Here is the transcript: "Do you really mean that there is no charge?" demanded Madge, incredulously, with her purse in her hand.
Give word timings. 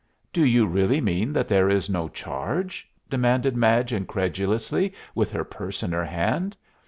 "Do 0.33 0.43
you 0.43 0.65
really 0.65 0.99
mean 0.99 1.31
that 1.33 1.47
there 1.47 1.69
is 1.69 1.87
no 1.87 2.09
charge?" 2.09 2.89
demanded 3.07 3.55
Madge, 3.55 3.93
incredulously, 3.93 4.95
with 5.13 5.29
her 5.31 5.43
purse 5.43 5.83
in 5.83 5.91
her 5.91 6.05
hand. 6.05 6.57